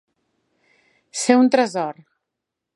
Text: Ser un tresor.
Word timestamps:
Ser 1.25 1.37
un 1.43 1.53
tresor. 1.57 2.03